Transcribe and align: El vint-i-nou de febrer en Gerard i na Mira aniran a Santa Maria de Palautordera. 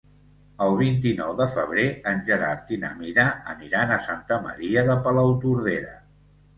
El 0.67 0.77
vint-i-nou 0.79 1.33
de 1.41 1.47
febrer 1.57 1.85
en 2.13 2.25
Gerard 2.31 2.75
i 2.79 2.81
na 2.87 2.91
Mira 3.05 3.29
aniran 3.55 3.97
a 3.99 4.03
Santa 4.09 4.43
Maria 4.51 4.89
de 4.93 5.01
Palautordera. 5.09 5.99